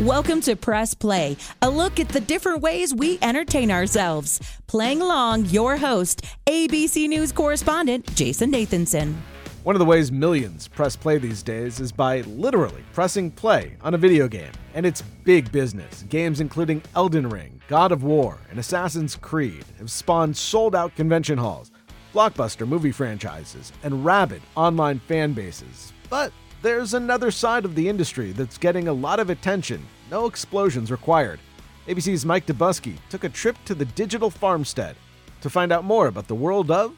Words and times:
Welcome 0.00 0.40
to 0.40 0.56
Press 0.56 0.92
Play, 0.92 1.36
a 1.62 1.70
look 1.70 2.00
at 2.00 2.08
the 2.08 2.18
different 2.18 2.62
ways 2.62 2.92
we 2.92 3.16
entertain 3.22 3.70
ourselves. 3.70 4.40
Playing 4.66 5.00
along, 5.00 5.44
your 5.44 5.76
host, 5.76 6.24
ABC 6.48 7.08
News 7.08 7.30
correspondent 7.30 8.12
Jason 8.16 8.50
Nathanson. 8.50 9.14
One 9.62 9.76
of 9.76 9.78
the 9.78 9.84
ways 9.84 10.10
millions 10.10 10.66
press 10.66 10.96
play 10.96 11.18
these 11.18 11.44
days 11.44 11.78
is 11.78 11.92
by 11.92 12.22
literally 12.22 12.82
pressing 12.92 13.30
play 13.30 13.76
on 13.82 13.94
a 13.94 13.98
video 13.98 14.26
game. 14.26 14.50
And 14.74 14.84
it's 14.84 15.02
big 15.22 15.52
business. 15.52 16.02
Games 16.08 16.40
including 16.40 16.82
Elden 16.96 17.30
Ring, 17.30 17.60
God 17.68 17.92
of 17.92 18.02
War, 18.02 18.36
and 18.50 18.58
Assassin's 18.58 19.14
Creed 19.14 19.64
have 19.78 19.92
spawned 19.92 20.36
sold 20.36 20.74
out 20.74 20.96
convention 20.96 21.38
halls, 21.38 21.70
blockbuster 22.12 22.66
movie 22.66 22.90
franchises, 22.90 23.72
and 23.84 24.04
rabid 24.04 24.42
online 24.56 24.98
fan 24.98 25.34
bases. 25.34 25.92
But 26.10 26.32
there's 26.64 26.94
another 26.94 27.30
side 27.30 27.66
of 27.66 27.74
the 27.74 27.86
industry 27.86 28.32
that's 28.32 28.56
getting 28.56 28.88
a 28.88 28.92
lot 28.92 29.20
of 29.20 29.28
attention. 29.28 29.86
No 30.10 30.26
explosions 30.26 30.90
required. 30.90 31.40
ABC's 31.88 32.24
Mike 32.24 32.46
Dobuski 32.46 32.96
took 33.08 33.24
a 33.24 33.28
trip 33.28 33.56
to 33.64 33.74
the 33.74 33.84
digital 33.84 34.30
farmstead 34.30 34.96
to 35.40 35.50
find 35.50 35.72
out 35.72 35.84
more 35.84 36.06
about 36.06 36.28
the 36.28 36.34
world 36.34 36.70
of 36.70 36.94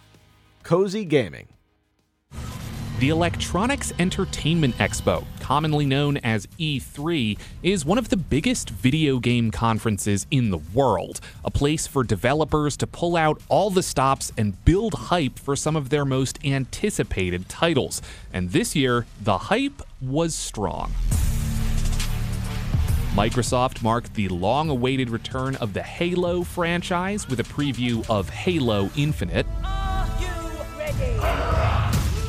cozy 0.62 1.04
gaming. 1.04 1.48
The 2.98 3.10
Electronics 3.10 3.92
Entertainment 3.98 4.74
Expo, 4.78 5.26
commonly 5.38 5.84
known 5.84 6.16
as 6.18 6.46
E3, 6.58 7.38
is 7.62 7.84
one 7.84 7.98
of 7.98 8.08
the 8.08 8.16
biggest 8.16 8.70
video 8.70 9.18
game 9.18 9.50
conferences 9.50 10.26
in 10.30 10.50
the 10.50 10.58
world, 10.72 11.20
a 11.44 11.50
place 11.50 11.86
for 11.86 12.02
developers 12.02 12.74
to 12.78 12.86
pull 12.86 13.14
out 13.14 13.42
all 13.50 13.68
the 13.68 13.82
stops 13.82 14.32
and 14.38 14.64
build 14.64 14.94
hype 14.94 15.38
for 15.38 15.54
some 15.54 15.76
of 15.76 15.90
their 15.90 16.06
most 16.06 16.38
anticipated 16.42 17.50
titles. 17.50 18.00
And 18.32 18.52
this 18.52 18.74
year, 18.74 19.04
the 19.20 19.36
hype 19.36 19.82
was 20.00 20.34
strong. 20.34 20.92
Microsoft 23.16 23.82
marked 23.82 24.12
the 24.12 24.28
long 24.28 24.68
awaited 24.68 25.08
return 25.08 25.56
of 25.56 25.72
the 25.72 25.82
Halo 25.82 26.42
franchise 26.42 27.26
with 27.26 27.40
a 27.40 27.44
preview 27.44 28.04
of 28.10 28.28
Halo 28.28 28.90
Infinite. 28.94 29.46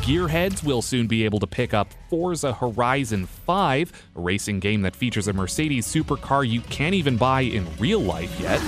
Gearheads 0.02 0.64
will 0.64 0.82
soon 0.82 1.06
be 1.06 1.26
able 1.26 1.40
to 1.40 1.48
pick 1.48 1.74
up 1.74 1.90
Forza 2.10 2.54
Horizon 2.54 3.26
5, 3.26 4.10
a 4.16 4.22
racing 4.22 4.62
game 4.62 4.82
that 4.84 4.96
features 4.96 5.28
a 5.28 5.34
Mercedes 5.34 5.86
supercar 5.86 6.48
you 6.48 6.62
can't 6.62 6.96
even 6.96 7.18
buy 7.18 7.42
in 7.42 7.68
real 7.78 8.00
life 8.00 8.40
yet. 8.40 8.62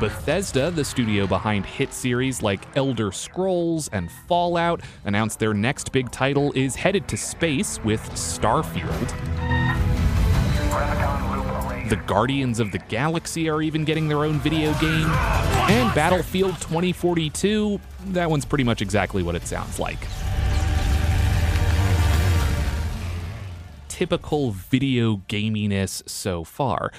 Bethesda, 0.00 0.70
the 0.70 0.82
studio 0.82 1.26
behind 1.26 1.66
hit 1.66 1.92
series 1.92 2.42
like 2.42 2.74
Elder 2.74 3.12
Scrolls 3.12 3.90
and 3.92 4.10
Fallout, 4.10 4.80
announced 5.04 5.38
their 5.38 5.52
next 5.52 5.92
big 5.92 6.10
title 6.10 6.52
is 6.54 6.74
headed 6.74 7.06
to 7.08 7.18
space 7.18 7.78
with 7.84 8.00
Starfield. 8.12 9.08
The 11.90 11.96
Guardians 12.06 12.60
of 12.60 12.72
the 12.72 12.78
Galaxy 12.78 13.50
are 13.50 13.60
even 13.60 13.84
getting 13.84 14.08
their 14.08 14.24
own 14.24 14.40
video 14.40 14.72
game. 14.80 15.10
And 15.68 15.94
Battlefield 15.94 16.54
2042, 16.62 17.78
that 18.06 18.30
one's 18.30 18.46
pretty 18.46 18.64
much 18.64 18.80
exactly 18.80 19.22
what 19.22 19.34
it 19.34 19.46
sounds 19.46 19.78
like. 19.78 19.98
Typical 23.88 24.52
video 24.52 25.16
gaminess 25.28 26.08
so 26.08 26.42
far. 26.42 26.90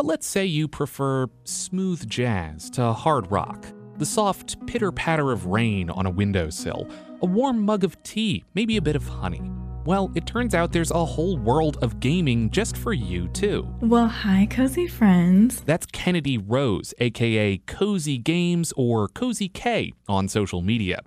But 0.00 0.06
let's 0.06 0.26
say 0.26 0.46
you 0.46 0.66
prefer 0.66 1.26
smooth 1.44 2.08
jazz 2.08 2.70
to 2.70 2.94
hard 2.94 3.30
rock, 3.30 3.66
the 3.98 4.06
soft 4.06 4.66
pitter 4.66 4.90
patter 4.90 5.30
of 5.30 5.44
rain 5.44 5.90
on 5.90 6.06
a 6.06 6.10
windowsill, 6.10 6.88
a 7.20 7.26
warm 7.26 7.62
mug 7.62 7.84
of 7.84 8.02
tea, 8.02 8.42
maybe 8.54 8.78
a 8.78 8.80
bit 8.80 8.96
of 8.96 9.06
honey. 9.06 9.42
Well, 9.84 10.10
it 10.14 10.24
turns 10.24 10.54
out 10.54 10.72
there's 10.72 10.90
a 10.90 11.04
whole 11.04 11.36
world 11.36 11.76
of 11.82 12.00
gaming 12.00 12.48
just 12.48 12.78
for 12.78 12.94
you, 12.94 13.28
too. 13.28 13.68
Well, 13.82 14.08
hi, 14.08 14.48
cozy 14.50 14.88
friends. 14.88 15.60
That's 15.60 15.84
Kennedy 15.84 16.38
Rose, 16.38 16.94
aka 16.98 17.58
Cozy 17.66 18.16
Games 18.16 18.72
or 18.78 19.06
Cozy 19.06 19.50
K 19.50 19.92
on 20.08 20.28
social 20.28 20.62
media. 20.62 21.02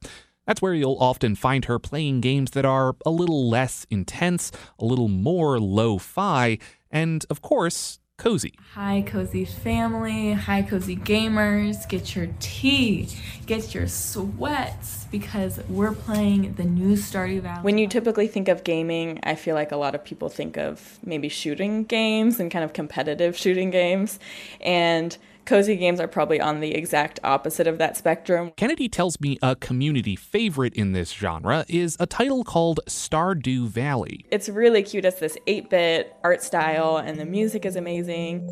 That's 0.46 0.62
where 0.62 0.76
you'll 0.76 1.00
often 1.00 1.34
find 1.34 1.66
her 1.66 1.80
playing 1.80 2.22
games 2.22 2.52
that 2.52 2.66
are 2.66 2.96
a 3.08 3.10
little 3.10 3.50
less 3.50 3.88
intense, 3.90 4.52
a 4.78 4.86
little 4.86 5.08
more 5.08 5.60
lo 5.60 5.98
fi, 5.98 6.60
and 6.92 7.26
of 7.32 7.42
course, 7.42 7.98
cozy. 8.24 8.54
Hi, 8.74 9.04
cozy 9.06 9.44
family. 9.44 10.32
Hi, 10.32 10.62
cozy 10.62 10.96
gamers. 10.96 11.88
Get 11.90 12.16
your 12.16 12.30
tea, 12.40 13.10
get 13.46 13.76
your 13.76 13.90
sweats, 13.90 15.06
because 15.12 15.60
we're 15.68 15.92
playing 15.92 16.54
the 16.54 16.64
new 16.64 16.96
Stardew 16.96 17.42
Valley. 17.42 17.62
When 17.64 17.78
you 17.78 17.86
typically 17.90 18.28
think 18.28 18.48
of 18.48 18.64
gaming, 18.64 19.20
I 19.24 19.36
feel 19.36 19.56
like 19.56 19.74
a 19.74 19.76
lot 19.76 19.94
of 19.94 20.06
people 20.06 20.30
think 20.30 20.58
of 20.58 21.00
maybe 21.04 21.28
shooting 21.28 21.84
games 21.84 22.40
and 22.40 22.50
kind 22.50 22.64
of 22.64 22.72
competitive 22.72 23.38
shooting 23.38 23.72
games. 23.72 24.20
And 24.62 25.18
cozy 25.46 25.76
games 25.76 26.00
are 26.00 26.08
probably 26.08 26.40
on 26.40 26.60
the 26.60 26.74
exact 26.74 27.20
opposite 27.24 27.68
of 27.68 27.78
that 27.78 27.98
spectrum. 27.98 28.52
Kennedy 28.56 28.88
tells 28.88 29.20
me 29.20 29.38
a 29.42 29.56
community 29.56 30.16
favorite 30.16 30.74
in 30.74 30.94
this 30.94 31.12
genre 31.12 31.66
is 31.68 31.98
a 32.00 32.06
title 32.06 32.44
called 32.44 32.80
Stardew 32.88 33.68
Valley. 33.68 34.26
It's 34.32 34.50
really 34.50 34.84
cute. 34.84 35.06
It's 35.06 35.20
this 35.20 35.38
8 35.48 35.70
bit 35.70 36.16
art 36.24 36.42
style, 36.42 36.98
and 36.98 37.20
the 37.20 37.26
music 37.26 37.66
is 37.66 37.76
amazing. 37.76 38.48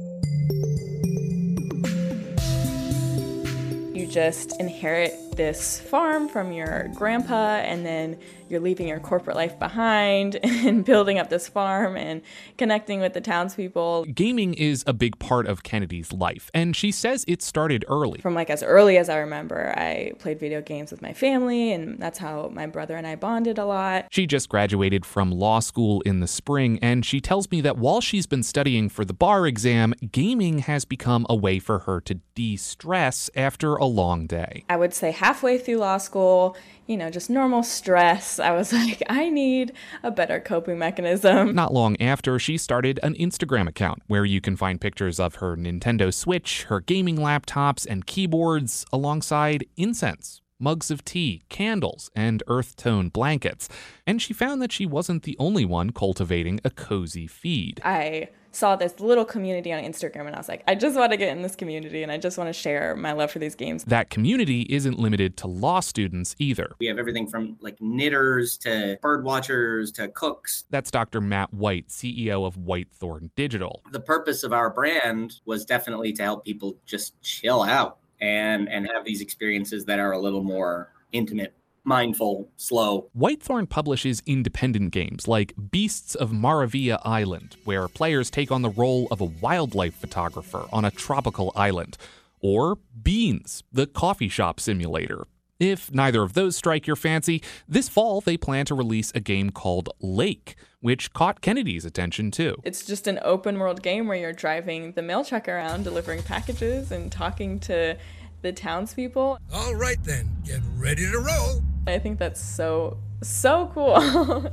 You 3.96 4.08
just 4.08 4.60
inherit 4.60 5.14
this 5.36 5.80
farm 5.80 6.28
from 6.28 6.52
your 6.52 6.90
grandpa, 6.96 7.56
and 7.58 7.86
then 7.86 8.18
you're 8.50 8.60
leaving 8.60 8.88
your 8.88 9.00
corporate 9.00 9.36
life 9.36 9.58
behind 9.58 10.36
and 10.44 10.84
building 10.84 11.18
up 11.18 11.30
this 11.30 11.48
farm 11.48 11.96
and 11.96 12.22
connecting 12.58 13.00
with 13.00 13.14
the 13.14 13.22
townspeople. 13.22 14.06
Gaming 14.14 14.54
is 14.54 14.84
a 14.86 14.94
big 14.94 15.18
part 15.20 15.48
of 15.48 15.64
Kennedy's 15.64 16.12
life, 16.12 16.52
and 16.54 16.76
she 16.76 16.92
says 16.92 17.24
it 17.28 17.42
started 17.42 17.86
early. 17.88 18.20
From 18.20 18.36
like 18.36 18.50
as 18.50 18.62
early 18.62 18.98
as 18.98 19.10
I 19.10 19.18
remember, 19.18 19.74
I 19.78 20.12
played 20.20 20.40
video 20.40 20.62
games 20.62 20.92
with 20.92 21.02
my 21.02 21.14
family, 21.14 21.72
and 21.72 21.98
that's 21.98 22.20
how 22.20 22.50
my 22.54 22.68
brother 22.68 22.96
and 22.96 23.08
I 23.08 23.16
bonded 23.16 23.58
a 23.58 23.66
lot. 23.66 24.08
She 24.12 24.28
just 24.28 24.50
graduated 24.50 25.06
from 25.06 25.32
law 25.32 25.60
school 25.60 26.02
in 26.02 26.20
the 26.20 26.28
spring, 26.28 26.78
and 26.82 27.06
she 27.06 27.22
tells 27.22 27.50
me 27.50 27.62
that 27.62 27.78
while 27.78 28.02
she's 28.02 28.28
been 28.28 28.44
studying 28.44 28.90
for 28.90 29.06
the 29.06 29.14
bar 29.14 29.48
exam, 29.48 29.94
gaming 30.12 30.60
has 30.60 30.86
become 30.86 31.26
a 31.30 31.36
way 31.36 31.60
for 31.60 31.80
her 31.80 32.02
to 32.02 32.16
de 32.36 32.58
stress 32.58 33.30
after 33.36 33.76
a 33.76 33.86
long 33.86 34.28
day. 34.28 34.66
I 34.70 34.76
would 34.76 34.94
say 34.94 35.12
halfway 35.22 35.56
through 35.56 35.78
law 35.78 36.00
school, 36.00 36.58
you 36.88 36.98
know, 36.98 37.12
just 37.12 37.30
normal 37.30 37.62
stress, 37.62 38.40
I 38.40 38.52
was 38.54 38.74
like, 38.82 39.04
I 39.08 39.30
need 39.30 39.72
a 40.02 40.10
better 40.10 40.40
coping 40.40 40.80
mechanism. 40.80 41.54
Not 41.54 41.72
long 41.72 41.96
after, 42.02 42.40
she 42.40 42.58
started 42.58 43.00
an 43.04 43.14
Instagram 43.14 43.68
account 43.70 44.02
where 44.08 44.26
you 44.26 44.42
can 44.42 44.58
find 44.58 44.82
pictures 44.82 45.20
of 45.20 45.36
her 45.36 45.56
Nintendo 45.56 46.12
Switch, 46.12 46.64
her 46.64 46.80
gaming 46.80 47.18
laptops, 47.18 47.86
and 47.88 48.08
keyboards 48.08 48.84
alongside 48.92 49.64
incense. 49.78 50.42
Mugs 50.60 50.90
of 50.90 51.06
tea, 51.06 51.44
candles, 51.50 52.10
and 52.16 52.42
earth 52.48 52.76
tone 52.76 53.10
blankets. 53.10 53.70
And 54.08 54.20
she 54.20 54.34
found 54.34 54.60
that 54.62 54.72
she 54.72 54.88
wasn't 54.88 55.22
the 55.22 55.36
only 55.38 55.66
one 55.66 55.92
cultivating 55.92 56.60
a 56.64 56.72
cozy 56.72 57.28
feed. 57.28 57.80
I 57.84 58.30
saw 58.52 58.76
this 58.76 59.00
little 59.00 59.26
community 59.26 59.72
on 59.74 59.84
Instagram 59.84 60.28
and 60.28 60.36
I 60.36 60.40
was 60.40 60.50
like, 60.50 60.64
I 60.68 60.76
just 60.76 60.98
want 60.98 61.12
to 61.12 61.18
get 61.18 61.36
in 61.36 61.42
this 61.42 61.56
community 61.56 62.04
and 62.04 62.12
I 62.12 62.18
just 62.18 62.38
want 62.38 62.48
to 62.50 62.54
share 62.54 62.96
my 62.96 63.14
love 63.14 63.32
for 63.32 63.40
these 63.40 63.56
games. 63.56 63.84
That 63.86 64.10
community 64.10 64.62
isn't 64.70 65.00
limited 65.00 65.38
to 65.38 65.48
law 65.48 65.80
students 65.80 66.36
either. 66.40 66.76
We 66.80 66.88
have 66.88 67.00
everything 67.00 67.28
from 67.28 67.58
like 67.62 67.82
knitters 67.82 68.58
to 68.60 68.98
bird 69.02 69.24
watchers 69.24 69.92
to 69.94 70.10
cooks. 70.10 70.66
That's 70.70 70.92
Dr. 70.92 71.22
Matt 71.22 71.54
White, 71.54 71.88
CEO 71.88 72.46
of 72.46 72.58
Whitethorn 72.58 73.30
Digital. 73.36 73.82
The 73.92 74.00
purpose 74.00 74.44
of 74.44 74.54
our 74.54 74.70
brand 74.70 75.40
was 75.46 75.66
definitely 75.66 76.14
to 76.14 76.24
help 76.24 76.46
people 76.46 76.78
just 76.86 77.20
chill 77.22 77.64
out 77.64 77.98
and 78.20 78.70
and 78.70 78.88
have 78.88 79.04
these 79.04 79.22
experiences 79.22 79.86
that 79.86 80.00
are 80.00 80.12
a 80.12 80.20
little 80.20 80.44
more 80.44 80.94
intimate 81.12 81.54
mindful, 81.84 82.50
slow. 82.58 83.10
Whitethorn 83.18 83.70
publishes 83.70 84.22
independent 84.26 84.92
games 84.92 85.28
like 85.28 85.54
Beasts 85.72 86.16
of 86.16 86.32
Maravilla 86.32 87.00
Island, 87.04 87.56
where 87.64 87.88
players 87.88 88.30
take 88.30 88.52
on 88.52 88.62
the 88.62 88.70
role 88.70 89.08
of 89.12 89.22
a 89.22 89.26
wildlife 89.26 89.96
photographer 89.96 90.66
on 90.72 90.86
a 90.86 90.92
tropical 90.92 91.52
island, 91.56 91.98
or 92.40 92.78
Beans, 93.02 93.64
the 93.72 93.88
coffee 93.88 94.30
shop 94.30 94.60
simulator. 94.60 95.28
If 95.60 95.94
neither 95.94 96.24
of 96.24 96.34
those 96.34 96.56
strike 96.56 96.88
your 96.88 96.96
fancy, 96.96 97.44
this 97.68 97.88
fall 97.88 98.20
they 98.20 98.36
plan 98.36 98.66
to 98.66 98.74
release 98.74 99.12
a 99.14 99.20
game 99.20 99.52
called 99.52 99.90
Lake, 100.00 100.56
which 100.80 101.14
caught 101.14 101.42
Kennedy's 101.42 101.86
attention 101.86 102.32
too. 102.32 102.56
It's 102.64 102.84
just 102.84 103.06
an 103.06 103.20
open 103.24 103.60
world 103.60 103.84
game 103.84 104.08
where 104.08 104.18
you're 104.18 104.34
driving 104.34 104.94
the 104.94 105.04
mail 105.04 105.24
truck 105.24 105.48
around 105.48 105.84
delivering 105.84 106.24
packages 106.24 106.92
and 106.92 107.12
talking 107.12 107.60
to 107.60 107.96
the 108.42 108.52
townspeople. 108.52 109.38
All 109.54 109.76
right 109.76 110.04
then, 110.04 110.36
get 110.44 110.62
ready 110.80 111.04
to 111.04 111.20
roll. 111.20 111.62
I 111.88 111.98
think 111.98 112.20
that's 112.20 112.40
so, 112.40 112.98
so 113.24 113.72
cool. 113.74 113.96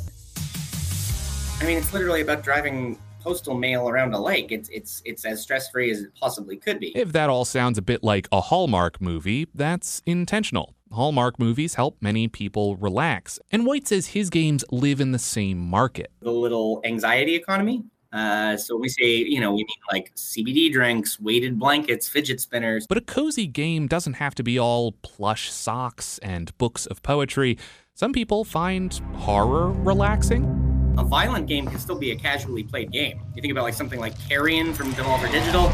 I 1.60 1.64
mean, 1.64 1.76
it's 1.76 1.92
literally 1.92 2.22
about 2.22 2.42
driving 2.42 2.98
postal 3.20 3.54
mail 3.54 3.88
around 3.88 4.14
a 4.14 4.20
lake. 4.20 4.52
It's 4.52 4.68
it's 4.70 5.02
it's 5.04 5.24
as 5.24 5.42
stress 5.42 5.68
free 5.68 5.90
as 5.90 6.00
it 6.02 6.14
possibly 6.18 6.56
could 6.56 6.80
be. 6.80 6.96
If 6.96 7.12
that 7.12 7.28
all 7.28 7.44
sounds 7.44 7.76
a 7.76 7.82
bit 7.82 8.02
like 8.02 8.28
a 8.32 8.40
Hallmark 8.40 9.00
movie, 9.00 9.48
that's 9.54 10.00
intentional. 10.06 10.74
Hallmark 10.90 11.38
movies 11.38 11.74
help 11.74 11.98
many 12.00 12.28
people 12.28 12.76
relax. 12.76 13.38
And 13.50 13.66
White 13.66 13.86
says 13.86 14.08
his 14.08 14.30
games 14.30 14.64
live 14.70 15.00
in 15.00 15.12
the 15.12 15.18
same 15.18 15.58
market. 15.58 16.10
The 16.20 16.30
little 16.30 16.80
anxiety 16.84 17.34
economy. 17.34 17.84
Uh, 18.12 18.56
so 18.56 18.76
we 18.76 18.88
say, 18.88 19.16
you 19.16 19.40
know, 19.40 19.50
we 19.50 19.58
mean 19.58 19.66
like 19.92 20.14
CBD 20.14 20.72
drinks, 20.72 21.20
weighted 21.20 21.58
blankets, 21.58 22.08
fidget 22.08 22.40
spinners. 22.40 22.86
But 22.86 22.98
a 22.98 23.02
cozy 23.02 23.46
game 23.46 23.86
doesn't 23.86 24.14
have 24.14 24.34
to 24.36 24.42
be 24.42 24.58
all 24.58 24.92
plush 25.02 25.50
socks 25.50 26.18
and 26.18 26.56
books 26.58 26.86
of 26.86 27.02
poetry. 27.02 27.58
Some 27.94 28.12
people 28.12 28.44
find 28.44 28.92
horror 29.14 29.72
relaxing. 29.72 30.94
A 30.96 31.04
violent 31.04 31.46
game 31.46 31.66
can 31.66 31.78
still 31.78 31.98
be 31.98 32.12
a 32.12 32.16
casually 32.16 32.62
played 32.62 32.90
game. 32.92 33.20
You 33.34 33.42
think 33.42 33.52
about 33.52 33.64
like 33.64 33.74
something 33.74 34.00
like 34.00 34.18
Carrion 34.28 34.72
from 34.72 34.92
Devolver 34.92 35.30
Digital. 35.30 35.70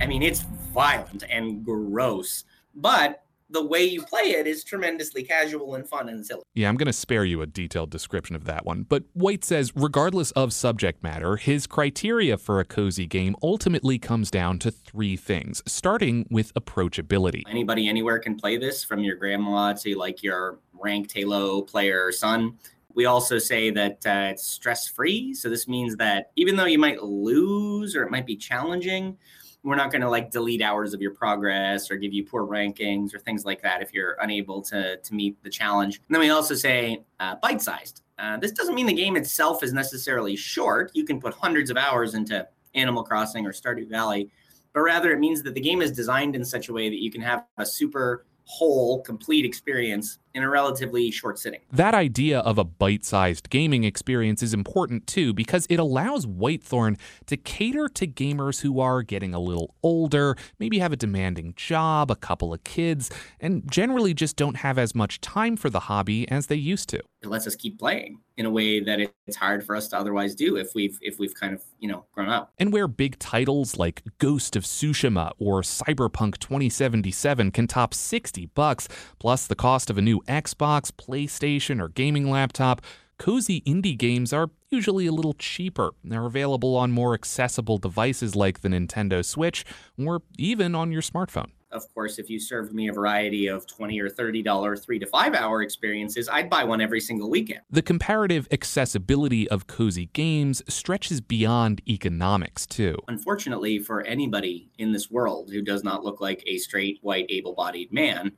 I 0.00 0.06
mean, 0.06 0.22
it's 0.22 0.40
violent 0.72 1.24
and 1.28 1.64
gross, 1.64 2.44
but 2.74 3.23
the 3.54 3.64
way 3.64 3.84
you 3.84 4.02
play 4.02 4.32
it 4.32 4.46
is 4.46 4.64
tremendously 4.64 5.22
casual 5.22 5.76
and 5.76 5.88
fun 5.88 6.08
and 6.08 6.26
silly. 6.26 6.42
Yeah, 6.54 6.68
I'm 6.68 6.76
going 6.76 6.86
to 6.86 6.92
spare 6.92 7.24
you 7.24 7.40
a 7.40 7.46
detailed 7.46 7.88
description 7.88 8.36
of 8.36 8.44
that 8.44 8.66
one. 8.66 8.82
But 8.82 9.04
White 9.14 9.44
says, 9.44 9.72
regardless 9.74 10.32
of 10.32 10.52
subject 10.52 11.02
matter, 11.02 11.36
his 11.36 11.66
criteria 11.66 12.36
for 12.36 12.60
a 12.60 12.64
cozy 12.64 13.06
game 13.06 13.36
ultimately 13.42 13.98
comes 13.98 14.30
down 14.30 14.58
to 14.58 14.70
three 14.70 15.16
things, 15.16 15.62
starting 15.66 16.26
with 16.30 16.52
approachability. 16.54 17.42
Anybody 17.48 17.88
anywhere 17.88 18.18
can 18.18 18.34
play 18.34 18.56
this, 18.56 18.82
from 18.82 19.00
your 19.00 19.14
grandma 19.16 19.72
to 19.74 19.96
like 19.96 20.22
your 20.22 20.58
ranked 20.72 21.12
Halo 21.12 21.62
player 21.62 22.10
son. 22.10 22.58
We 22.92 23.06
also 23.06 23.38
say 23.38 23.70
that 23.70 24.04
uh, 24.04 24.30
it's 24.32 24.44
stress 24.46 24.88
free. 24.88 25.32
So 25.32 25.48
this 25.48 25.68
means 25.68 25.96
that 25.96 26.32
even 26.36 26.56
though 26.56 26.64
you 26.64 26.78
might 26.78 27.02
lose 27.02 27.94
or 27.94 28.02
it 28.02 28.10
might 28.10 28.26
be 28.26 28.36
challenging, 28.36 29.16
we're 29.64 29.76
not 29.76 29.90
going 29.90 30.02
to 30.02 30.10
like 30.10 30.30
delete 30.30 30.60
hours 30.60 30.92
of 30.92 31.00
your 31.00 31.12
progress 31.12 31.90
or 31.90 31.96
give 31.96 32.12
you 32.12 32.24
poor 32.24 32.46
rankings 32.46 33.14
or 33.14 33.18
things 33.18 33.44
like 33.44 33.62
that 33.62 33.82
if 33.82 33.92
you're 33.92 34.16
unable 34.20 34.60
to 34.62 34.98
to 34.98 35.14
meet 35.14 35.42
the 35.42 35.50
challenge. 35.50 35.96
And 36.06 36.14
then 36.14 36.20
we 36.20 36.30
also 36.30 36.54
say 36.54 37.02
uh, 37.18 37.36
bite 37.36 37.62
sized. 37.62 38.02
Uh, 38.18 38.36
this 38.36 38.52
doesn't 38.52 38.74
mean 38.74 38.86
the 38.86 38.92
game 38.92 39.16
itself 39.16 39.62
is 39.62 39.72
necessarily 39.72 40.36
short. 40.36 40.92
You 40.94 41.04
can 41.04 41.20
put 41.20 41.34
hundreds 41.34 41.70
of 41.70 41.76
hours 41.76 42.14
into 42.14 42.46
Animal 42.74 43.02
Crossing 43.02 43.46
or 43.46 43.52
Stardew 43.52 43.88
Valley, 43.88 44.30
but 44.72 44.80
rather 44.80 45.10
it 45.10 45.18
means 45.18 45.42
that 45.42 45.54
the 45.54 45.60
game 45.60 45.82
is 45.82 45.90
designed 45.90 46.36
in 46.36 46.44
such 46.44 46.68
a 46.68 46.72
way 46.72 46.88
that 46.88 47.02
you 47.02 47.10
can 47.10 47.22
have 47.22 47.44
a 47.58 47.66
super 47.66 48.26
whole, 48.44 49.00
complete 49.02 49.44
experience 49.44 50.18
in 50.34 50.42
a 50.42 50.50
relatively 50.50 51.10
short 51.10 51.38
sitting. 51.38 51.60
That 51.72 51.94
idea 51.94 52.40
of 52.40 52.58
a 52.58 52.64
bite 52.64 53.04
sized 53.04 53.50
gaming 53.50 53.84
experience 53.84 54.42
is 54.42 54.52
important 54.52 55.06
too 55.06 55.32
because 55.32 55.66
it 55.70 55.78
allows 55.78 56.26
Whitethorn 56.26 56.98
to 57.26 57.36
cater 57.36 57.88
to 57.90 58.06
gamers 58.06 58.60
who 58.60 58.80
are 58.80 59.02
getting 59.02 59.32
a 59.32 59.38
little 59.38 59.74
older, 59.82 60.36
maybe 60.58 60.80
have 60.80 60.92
a 60.92 60.96
demanding 60.96 61.54
job, 61.56 62.10
a 62.10 62.16
couple 62.16 62.52
of 62.52 62.64
kids, 62.64 63.10
and 63.40 63.70
generally 63.70 64.12
just 64.12 64.36
don't 64.36 64.56
have 64.56 64.78
as 64.78 64.94
much 64.94 65.20
time 65.20 65.56
for 65.56 65.70
the 65.70 65.80
hobby 65.80 66.28
as 66.28 66.48
they 66.48 66.56
used 66.56 66.88
to. 66.88 67.00
It 67.22 67.28
lets 67.28 67.46
us 67.46 67.56
keep 67.56 67.78
playing 67.78 68.18
in 68.36 68.44
a 68.44 68.50
way 68.50 68.80
that 68.80 69.00
it's 69.26 69.36
hard 69.36 69.64
for 69.64 69.76
us 69.76 69.88
to 69.88 69.98
otherwise 69.98 70.34
do 70.34 70.56
if 70.56 70.74
we've 70.74 70.98
if 71.00 71.18
we've 71.18 71.34
kind 71.34 71.54
of, 71.54 71.62
you 71.78 71.88
know, 71.88 72.04
grown 72.12 72.28
up. 72.28 72.52
And 72.58 72.72
where 72.72 72.88
big 72.88 73.18
titles 73.18 73.78
like 73.78 74.02
Ghost 74.18 74.56
of 74.56 74.64
Tsushima 74.64 75.32
or 75.38 75.62
Cyberpunk 75.62 76.38
2077 76.38 77.50
can 77.52 77.66
top 77.66 77.94
60 77.94 78.46
bucks 78.54 78.88
plus 79.18 79.46
the 79.46 79.54
cost 79.54 79.88
of 79.88 79.96
a 79.96 80.02
new 80.02 80.22
Xbox, 80.24 80.90
PlayStation, 80.90 81.80
or 81.80 81.88
gaming 81.88 82.30
laptop, 82.30 82.82
cozy 83.18 83.60
indie 83.62 83.96
games 83.96 84.32
are 84.32 84.50
usually 84.70 85.06
a 85.06 85.12
little 85.12 85.34
cheaper. 85.34 85.92
They're 86.02 86.26
available 86.26 86.76
on 86.76 86.90
more 86.90 87.14
accessible 87.14 87.78
devices 87.78 88.34
like 88.34 88.60
the 88.60 88.68
Nintendo 88.68 89.24
Switch 89.24 89.64
or 89.98 90.22
even 90.38 90.74
on 90.74 90.92
your 90.92 91.02
smartphone. 91.02 91.50
Of 91.74 91.92
course, 91.92 92.20
if 92.20 92.30
you 92.30 92.38
served 92.38 92.72
me 92.72 92.88
a 92.88 92.92
variety 92.92 93.48
of 93.48 93.66
20 93.66 93.98
or 94.00 94.08
$30 94.08 94.84
three 94.84 95.00
to 95.00 95.06
five 95.06 95.34
hour 95.34 95.60
experiences, 95.60 96.28
I'd 96.28 96.48
buy 96.48 96.62
one 96.62 96.80
every 96.80 97.00
single 97.00 97.28
weekend. 97.28 97.62
The 97.68 97.82
comparative 97.82 98.46
accessibility 98.52 99.48
of 99.48 99.66
cozy 99.66 100.06
games 100.12 100.62
stretches 100.68 101.20
beyond 101.20 101.82
economics, 101.88 102.64
too. 102.64 102.96
Unfortunately, 103.08 103.80
for 103.80 104.02
anybody 104.02 104.70
in 104.78 104.92
this 104.92 105.10
world 105.10 105.50
who 105.50 105.62
does 105.62 105.82
not 105.82 106.04
look 106.04 106.20
like 106.20 106.44
a 106.46 106.58
straight, 106.58 107.00
white, 107.02 107.26
able 107.28 107.54
bodied 107.54 107.92
man, 107.92 108.30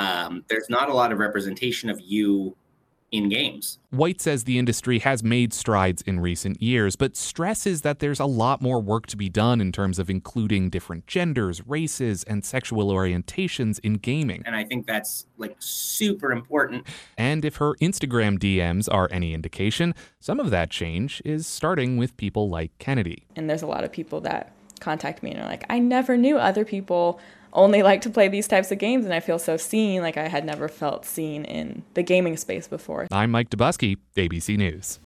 um, 0.00 0.44
there's 0.48 0.70
not 0.70 0.88
a 0.88 0.94
lot 0.94 1.12
of 1.12 1.18
representation 1.18 1.90
of 1.90 2.00
you 2.00 2.56
in 3.12 3.28
games. 3.28 3.78
White 3.90 4.20
says 4.20 4.44
the 4.44 4.58
industry 4.58 5.00
has 5.00 5.22
made 5.22 5.52
strides 5.52 6.00
in 6.02 6.20
recent 6.20 6.62
years, 6.62 6.96
but 6.96 7.16
stresses 7.16 7.82
that 7.82 7.98
there's 7.98 8.20
a 8.20 8.24
lot 8.24 8.62
more 8.62 8.80
work 8.80 9.06
to 9.08 9.16
be 9.16 9.28
done 9.28 9.60
in 9.60 9.72
terms 9.72 9.98
of 9.98 10.08
including 10.08 10.70
different 10.70 11.06
genders, 11.06 11.66
races, 11.66 12.24
and 12.24 12.44
sexual 12.44 12.90
orientations 12.90 13.78
in 13.80 13.94
gaming. 13.94 14.42
And 14.46 14.56
I 14.56 14.64
think 14.64 14.86
that's 14.86 15.26
like 15.36 15.56
super 15.58 16.32
important. 16.32 16.86
And 17.18 17.44
if 17.44 17.56
her 17.56 17.74
Instagram 17.82 18.38
DMs 18.38 18.88
are 18.90 19.08
any 19.10 19.34
indication, 19.34 19.94
some 20.18 20.40
of 20.40 20.48
that 20.50 20.70
change 20.70 21.20
is 21.24 21.46
starting 21.46 21.98
with 21.98 22.16
people 22.16 22.48
like 22.48 22.70
Kennedy. 22.78 23.24
And 23.36 23.50
there's 23.50 23.62
a 23.62 23.66
lot 23.66 23.84
of 23.84 23.92
people 23.92 24.20
that 24.22 24.52
contact 24.80 25.22
me 25.22 25.32
and 25.32 25.40
are 25.40 25.48
like, 25.48 25.66
I 25.68 25.78
never 25.78 26.16
knew 26.16 26.38
other 26.38 26.64
people 26.64 27.20
only 27.52 27.82
like 27.82 28.00
to 28.02 28.10
play 28.10 28.28
these 28.28 28.48
types 28.48 28.72
of 28.72 28.78
games 28.78 29.04
and 29.04 29.14
I 29.14 29.20
feel 29.20 29.38
so 29.38 29.56
seen 29.56 30.02
like 30.02 30.16
I 30.16 30.28
had 30.28 30.44
never 30.44 30.68
felt 30.68 31.04
seen 31.04 31.44
in 31.44 31.82
the 31.94 32.02
gaming 32.02 32.36
space 32.36 32.66
before. 32.66 33.06
I'm 33.10 33.30
Mike 33.30 33.50
Dobuski, 33.50 33.96
ABC 34.16 34.56
News. 34.56 34.98